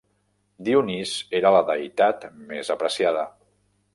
Dionís 0.67 1.11
era 1.41 1.51
la 1.57 1.61
deïtat 1.69 2.25
més 2.53 2.75
apreciada. 2.79 3.27